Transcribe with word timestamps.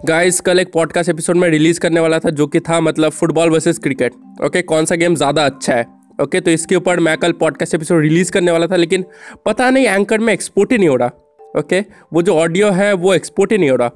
Guys 0.00 0.40
कल 0.40 0.58
एक 0.60 0.72
podcast 0.72 1.10
episode 1.10 1.36
में 1.36 1.48
रिलीज़ 1.50 1.78
करने 1.80 2.00
वाला 2.00 2.18
था 2.18 2.30
जो 2.30 2.46
कि 2.46 2.60
था 2.60 2.80
मतलब 2.80 3.10
फुटबॉल 3.10 3.50
वर्सेस 3.50 3.78
क्रिकेट 3.78 4.14
ओके 4.44 4.62
कौन 4.62 4.84
सा 4.84 4.94
गेम 4.94 5.14
ज़्यादा 5.14 5.44
अच्छा 5.46 5.74
है? 5.74 5.86
ओके 6.22 6.40
तो 6.40 6.50
इसके 6.50 6.76
ऊपर 6.76 7.00
मैं 7.00 7.16
कल 7.18 7.32
पॉडकास्ट 7.32 7.74
एपिसोड 7.74 8.02
रिलीज़ 8.02 8.32
करने 8.32 8.52
वाला 8.52 8.66
था, 8.66 8.76
लेकिन 8.76 9.04
पता 9.46 9.70
नहीं 9.70 9.86
एंकर 9.86 10.18
में 10.18 10.32
एक्सपोर्ट 10.32 10.72
ही 10.72 10.78
नहीं 10.78 10.88
हो 10.88 10.96
रहा। 10.96 11.58
ओके 11.58 11.80
वो 12.12 12.22
जो 12.22 12.34
ऑडियो 12.34 12.70
है, 12.70 12.92
वो 12.92 13.14
एक्सपोर्ट 13.14 13.52
ही 13.52 13.58
नहीं 13.58 13.70
हो 13.70 13.76
रहा। 13.76 13.90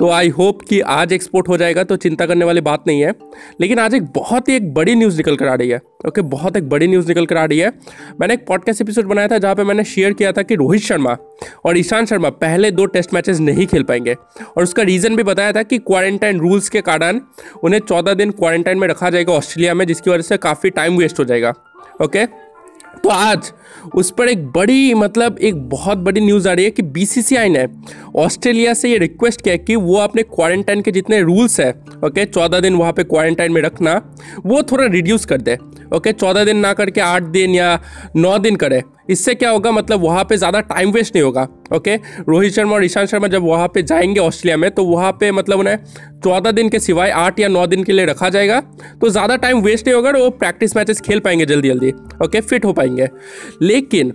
तो 0.00 0.08
आई 0.10 0.28
होप 0.28 0.60
कि 0.62 0.80
आज 0.80 1.12
एक्सपोर्ट 1.12 1.48
हो 1.48 1.56
जाएगा 1.56 1.82
तो 1.84 1.96
चिंता 1.96 2.26
करने 2.26 2.44
वाली 2.44 2.60
बात 2.60 2.84
नहीं 2.86 3.00
है। 3.00 3.12
लेकिन 3.60 3.78
आज 3.78 3.94
एक 3.94 4.04
बहुत 4.14 4.48
ही 4.48 4.54
एक 4.56 4.72
बड़ी 4.74 4.94
न्यूज़ 4.94 5.16
निकल 5.16 5.36
कर 5.36 5.48
आ 5.48 5.54
रही 5.54 5.68
है 5.68 5.80
ओके 6.06 6.20
बहुत 6.24 6.56
एक 6.56 6.68
बड़ी 6.68 6.86
न्यूज़ 6.86 7.08
निकल 7.08 7.26
कर 7.26 7.36
आ 7.36 7.44
रही 7.44 7.58
है। 7.58 7.72
मैंने 8.20 8.34
एक 8.34 8.46
पॉडकास्ट 8.46 8.80
एपिसोड 8.80 9.06
बनाया 9.06 9.28
था, 9.28 9.38
जहाँ 9.38 9.54
पे 9.54 9.64
मैंने 9.64 9.84
शेयर 9.84 10.12
किया 10.12 10.32
था 10.32 10.42
कि 10.42 10.54
रोहित 10.54 10.82
शर्मा 10.82 11.16
और 11.64 11.78
ईशांत 11.78 12.08
शर्मा 12.08 12.30
पहले 12.30 12.70
दो 12.70 12.86
टेस्ट 12.86 13.14
मैचेस 13.14 13.40
नहीं 13.40 13.66
खेल 13.66 13.82
पाएँगे। 13.82 14.14
और 14.56 14.62
उसका 14.62 14.82
रीज़न 14.82 15.16
भी 15.16 15.22
बताया 15.22 15.52
था 15.52 15.62
कि 15.62 15.78
क्वारंटाइन 15.78 16.40
रूल्स 16.40 16.68
के 16.68 16.80
कारण 16.80 17.20
उन्हें 17.62 17.80
चौदह 17.80 18.14
दिन 18.14 18.30
क्वारंटाइन 18.30 18.78
में 18.78 18.88
रखा 18.88 19.10
जाएगा 19.10 19.32
ऑस्ट्रेलिया 19.32 19.74
में, 19.74 19.86
जिसकी 19.86 20.10
वजह 20.10 20.22
से 20.22 20.36
काफ़ी 20.36 20.70
टाइम 20.70 20.96
वेस्ट 20.96 21.18
हो 21.18 21.24
जाएगा 21.24 21.54
ओके 22.02 22.24
तो 23.02 23.08
आज 23.08 23.52
उस 23.94 24.10
पर 24.10 24.28
एक 24.28 24.46
बड़ी 24.52 24.94
मतलब 24.94 25.38
एक 25.38 25.56
बहुत 25.68 25.98
बड़ी 25.98 26.20
न्यूज़ 26.20 26.48
आ 26.48 26.52
रही 26.52 26.64
है 26.64 26.70
कि 26.70 26.82
बीसीसीआई 26.82 27.48
ने 27.48 27.66
ऑस्ट्रेलिया 28.16 28.74
से 28.74 28.90
ये 28.90 28.98
रिक्वेस्ट 28.98 29.40
किया 29.40 29.56
कि 29.56 29.76
वो 29.76 29.96
अपने 29.98 30.22
क्वारंटाइन 30.24 30.82
के 30.82 30.90
जितने 30.90 31.20
रूल्स 31.22 31.58
है 31.60 31.70
ओके 32.04 32.24
चौदह 32.24 32.60
दिन 32.60 32.74
वहाँ 32.74 32.92
पे 32.92 33.04
क्वारंटाइन 33.04 33.52
में 33.52 33.60
रखना, 33.62 33.94
वो 34.46 34.62
थोड़ा 34.62 34.84
रिड्यूस 34.86 35.24
कर 35.24 35.40
दे 35.40 35.56
ओके 35.94 36.12
चौदह 36.12 36.44
दिन 36.44 36.56
ना 36.58 36.72
करके 36.72 37.00
आठ 37.00 37.22
दिन 37.24 37.54
या 37.54 37.78
नौ 38.16 38.38
दिन 38.38 38.56
करे। 38.56 38.82
इससे 39.10 39.34
क्या 39.34 39.50
होगा 39.50 39.70
मतलब 39.72 40.00
वहाँ 40.00 40.24
पे 40.24 40.36
ज़्यादा 40.36 40.60
टाइम 40.62 40.90
वेस्ट 40.92 41.14
नहीं 41.16 41.24
होगा। 41.24 41.46
ओके? 41.70 41.94
रोहित 42.28 42.52
शर्मा 42.52 42.74
और 42.74 42.84
ईशांत 42.84 43.08
शर्मा 43.08 43.28
जब 43.28 43.42
वहाँ 43.42 43.68
पे 43.68 43.82
जाएँगे 43.82 44.20
ऑस्ट्रेलिया 44.20 44.56
में 44.56 44.70
तो 44.70 44.84
वहाँ 44.84 45.10
पे 45.12 45.30
मतलब 45.32 45.58
उन्हें 45.58 45.76
चौदह 46.24 46.50
दिन 46.50 46.68
के 46.68 46.78
सिवाय 46.80 47.10
आठ 47.10 47.40
या 47.40 47.48
नौ 47.48 47.66
दिन 47.66 47.84
के 47.84 47.92
लिए 47.92 48.04
रखा 48.06 48.28
जाएगा। 48.28 48.60
तो 49.00 49.08
ज़्यादा 49.08 49.36
टाइम 49.36 49.60
वेस्ट 49.60 49.86
नहीं 49.86 49.94
होगा 49.96 50.10
वो 50.10 50.30
प्रैक्टिस 50.30 50.76
मैचेस 50.76 51.00
खेल 51.00 51.20
पाएँगे 51.20 51.46
जल्दी 51.46 51.68
जल्दी, 51.68 51.90
ओके? 52.24 52.40
फिट 52.40 52.64
हो 52.64 52.72
पाएँगे। 52.72 53.08
लेकिन, 53.62 54.12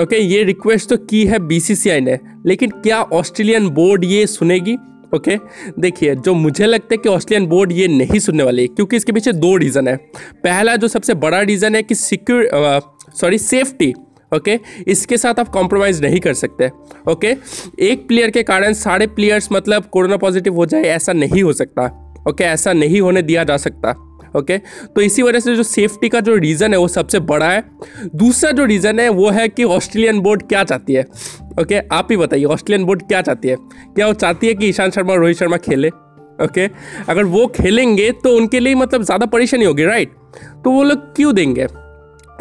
ओके, 0.00 0.18
ये 0.18 0.42
रिक्वेस्ट 0.44 0.88
तो 0.90 0.96
की 0.96 1.24
है 1.26 1.38
बीसीसीआई 1.46 2.00
ने, 2.00 2.18
लेकिन 2.46 2.70
क्या 2.72 3.02
ऑस्ट्रेलियन 3.02 3.68
बोर्ड 3.70 4.04
ये 4.04 4.26
सुनेगी? 4.26 4.76
ओके? 5.14 5.36
देखिए, 5.80 6.14
जो 6.14 6.34
मुझे 6.34 6.66
लगता 6.66 6.88
है 6.92 6.96
कि 6.96 7.08
ऑस्ट्रेलियन 7.08 7.48
बोर्ड 7.48 7.72
ये 7.72 7.88
नहीं 7.88 8.18
सुनने 8.18 8.42
वाली, 8.42 8.66
क्योंकि 8.66 8.96
इसके 8.96 9.12
पीछे 9.12 9.32
दो 9.32 9.56
रीज़न 9.56 9.88
है। 9.88 9.96
पहला 10.44 10.76
जो 10.76 10.88
सबसे 10.88 11.14
बड़ा 11.16 11.40
रीज़न 11.42 11.74
है 11.74 11.82
कि 11.82 11.94
सिक्योर 11.94 12.80
सॉरी 13.14 13.38
सेफ्टी 13.38 13.92
ओके? 14.34 14.58
इसके 14.88 15.16
साथ 15.16 15.38
आप 15.38 15.48
कॉम्प्रोमाइज़ 15.48 16.02
नहीं 16.02 16.20
कर 16.20 16.34
सकते, 16.34 16.70
ओके? 17.08 17.34
एक 17.82 18.06
प्लेयर 18.08 18.30
के 18.30 18.42
कारण 18.42 18.72
सारे 18.74 19.06
प्लेयर्स 19.08 19.48
मतलब 19.52 19.84
कोरोना 19.84 20.16
पॉजिटिव 20.16 20.54
हो 20.54 20.66
जाए, 20.66 20.82
ऐसा 20.84 21.12
नहीं 21.12 21.42
हो 21.42 21.52
सकता, 21.52 21.86
ओके? 22.28 22.44
ऐसा 22.44 22.72
नहीं 22.72 23.00
होने 23.00 23.22
दिया 23.22 23.44
जा 23.44 23.56
सकता, 23.58 23.94
ओके? 24.36 24.58
तो 24.58 25.00
इसी 25.00 25.22
वजह 25.22 25.40
से 25.40 25.54
जो 25.56 25.62
सेफ्टी 25.62 26.08
का 26.08 26.20
जो 26.20 26.34
रीज़न 26.36 26.72
है, 26.72 26.78
वो 26.78 26.88
सबसे 26.88 27.18
बड़ा 27.22 27.50
है। 27.50 27.62
दूसरा 28.16 28.50
जो 28.50 28.64
रीज़न 28.64 29.00
है, 29.00 29.08
वो 29.08 29.30
है 29.30 29.48
कि 29.48 29.64
ऑस्ट्रेलियन 29.66 30.20
बोर्ड 30.20 30.42
क्या 30.48 30.64
चाहती 30.64 30.94
है, 30.94 31.02
ओके? 31.60 31.78
आप 31.92 32.08
ही 32.10 32.16
बताइए 32.16 32.44
ऑस्ट्रेलियन 32.46 32.86
बोर्ड 32.86 33.02
क्या 33.02 33.20
चाहती 33.22 33.48
है? 33.48 33.56
क्या 33.94 34.06
वो 34.06 34.12
चाहती 34.14 34.46
है 34.46 34.54
कि 34.54 34.68
ईशांत 34.68 34.94
शर्मा 34.94 35.12
और 35.12 35.20
रोहित 35.20 35.36
शर्मा 35.36 35.56
खेले, 35.58 35.88
ओके? 36.44 36.68
अगर 37.08 37.24
वो 37.26 37.46
खेलेंगे 37.56 38.10
तो 38.14 38.36
उनके 38.36 38.60
लिए 38.60 38.74
मतलब 38.74 39.02
ज़्यादा 39.02 39.26
परेशानी 39.28 39.64
होगी 39.64 39.84
राइट 39.84 40.12
तो 40.64 40.70
वो 40.70 40.82
लोग 40.82 41.14
क्यों 41.16 41.34
देंगे? 41.34 41.66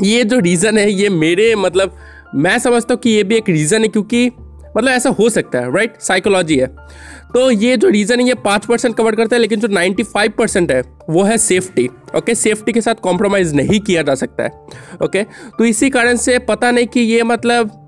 ये 0.01 0.23
जो 0.23 0.39
रीज़न 0.39 0.77
है, 0.77 0.91
ये 0.91 1.09
मेरे 1.09 1.53
मतलब 1.55 1.95
मैं 2.35 2.57
समझता 2.59 2.93
हूँ 2.93 3.01
कि 3.01 3.09
ये 3.09 3.23
भी 3.23 3.35
एक 3.35 3.49
रीज़न 3.49 3.81
है 3.81 3.87
क्योंकि 3.87 4.31
मतलब 4.77 4.89
ऐसा 4.89 5.09
हो 5.11 5.29
सकता 5.29 5.59
है 5.59 5.73
राइट 5.73 5.99
साइकोलॉजी 6.01 6.57
है। 6.57 6.67
तो 7.33 7.49
ये 7.51 7.75
जो 7.77 7.89
रीज़न 7.89 8.19
है, 8.19 8.27
ये 8.27 8.33
पाँच 8.35 8.65
परसेंट 8.65 8.95
कवर 8.95 9.15
करता 9.15 9.35
है, 9.35 9.41
लेकिन 9.41 9.59
जो 9.59 9.67
नाइन्टी 9.67 10.03
फाइव 10.05 10.33
परसेंट 10.37 10.71
है, 10.71 10.81
वो 11.09 11.23
है 11.23 11.37
सेफ्टी 11.37 11.87
ओके 12.17 12.35
सेफ्टी 12.35 12.73
के 12.73 12.81
साथ 12.81 12.95
कॉम्प्रोमाइज़ 13.03 13.53
नहीं 13.55 13.79
किया 13.79 14.01
जा 14.01 14.15
सकता 14.15 14.43
है 14.43 14.51
ओके 15.03 15.23
तो 15.23 15.65
इसी 15.65 15.89
कारण 15.89 16.17
से 16.17 16.37
पता 16.41 16.71
नहीं 16.71 16.87
कि 16.87 16.99
ये 17.01 17.23
मतलब 17.23 17.79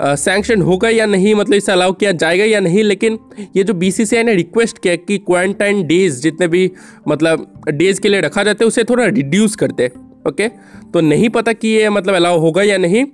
सैंक्शन 0.00 0.62
होगा 0.62 0.88
या 0.88 1.06
नहीं 1.06 1.34
मतलब 1.34 1.54
इसे 1.54 1.72
अलाउ 1.72 1.92
किया 1.92 2.12
जाएगा 2.12 2.44
या 2.44 2.60
नहीं, 2.60 2.82
लेकिन 2.84 3.18
ये 3.56 3.64
जो 3.64 3.74
बीसीसीआई 3.74 4.22
ने 4.24 4.34
रिक्वेस्ट 4.34 4.78
किया 4.78 4.94
कि 4.98 5.18
क्वारंटाइन 5.20 5.86
डेज़ 5.86 6.20
जितने 6.22 6.48
भी 6.48 6.70
मतलब 7.08 7.64
डेज़ 7.70 8.00
के 8.00 8.08
लिए 8.08 8.20
रखा 8.20 8.42
जाता 8.44 8.64
है, 8.64 8.68
उसे 8.68 8.84
थोड़ा 8.84 9.04
रिड्यूस 9.06 9.56
करते 9.56 9.90
ओके? 10.28 10.48
तो 10.92 11.00
नहीं 11.00 11.28
पता 11.28 11.52
कि 11.52 11.68
ये 11.68 11.88
मतलब 11.90 12.14
अलाउ 12.14 12.38
होगा 12.38 12.62
या 12.62 12.78
नहीं, 12.78 13.04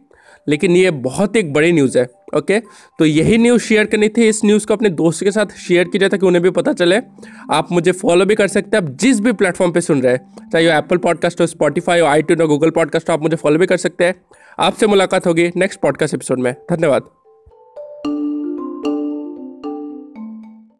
लेकिन 0.49 0.77
ये 0.77 0.91
बहुत 0.91 1.37
एक 1.37 1.53
बड़ी 1.53 1.73
न्यूज़ 1.73 1.99
है, 1.99 2.05
ओके? 2.37 2.59
तो 2.99 3.05
यही 3.05 3.39
न्यूज़ 3.39 3.63
शेयर 3.63 3.85
करनी 3.85 4.09
थी। 4.09 4.29
इस 4.29 4.45
न्यूज़ 4.45 4.67
को 4.67 4.75
अपने 4.75 4.89
दोस्त 4.91 5.25
के 5.25 5.31
साथ 5.31 5.47
शेयर 5.47 5.85
किया 5.85 5.93
कीजिए 5.93 6.09
ताकि 6.09 6.27
उन्हें 6.27 6.43
भी 6.43 6.51
पता 6.51 6.73
चले। 6.73 6.97
आप 7.53 7.73
मुझे 7.73 7.93
फॉलो 7.93 8.25
भी 8.25 8.35
कर 8.35 8.49
सकते 8.49 8.77
हैं। 8.77 8.85
आप 8.85 8.91
जिस 8.91 9.21
भी 9.21 9.33
प्लेटफॉर्म 9.33 9.73
पे 9.73 9.81
सुन 9.81 10.03
रहे 10.03 10.13
हैं, 10.13 10.51
चाहे 10.53 10.67
वो 10.67 10.73
एप्पल 10.73 10.97
पॉडकास्ट 10.97 11.41
हो 11.41 11.47
स्पॉटीफाई 11.47 12.01
हो 12.01 12.07
आई 12.07 12.21
हो 12.21 12.49
गूगल 12.49 12.71
पॉडकास्ट 12.71 13.09
हो, 13.09 13.15
आप 13.15 13.23
मुझे 13.23 13.37
फॉलो 13.37 13.59
भी 13.59 13.67
कर 13.67 13.77
सकते 13.77 14.05
हैं। 14.05 14.15
आपसे 14.59 14.87
मुलाकात 14.87 15.27
होगी 15.27 15.51
नेक्स्ट 15.57 15.81
पॉडकास्ट 15.81 16.15
एपिसोड 16.15 16.41
में। 16.41 16.55
धन्यवाद। 16.71 17.26